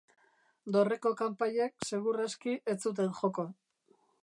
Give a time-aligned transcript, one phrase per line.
[0.75, 3.49] Dorreko kanpaiek, segur aski, ez zuten joko.